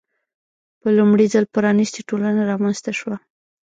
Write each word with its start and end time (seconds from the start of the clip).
په 0.81 0.87
لومړي 0.97 1.25
ځل 1.33 1.45
پرانیستې 1.55 2.01
ټولنه 2.09 2.41
رامنځته 2.51 2.91
شوه. 2.99 3.15